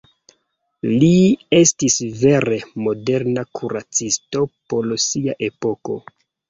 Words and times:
Li 1.03 1.09
estis 1.59 1.99
vere 2.23 2.59
moderna 2.89 3.47
kuracisto 3.61 4.51
por 4.73 4.93
sia 5.09 5.41
epoko. 5.55 6.05